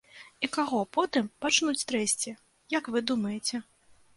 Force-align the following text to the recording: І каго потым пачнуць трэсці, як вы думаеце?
І 0.45 0.47
каго 0.55 0.79
потым 0.97 1.29
пачнуць 1.45 1.85
трэсці, 1.91 2.35
як 2.79 2.91
вы 2.97 3.07
думаеце? 3.13 3.63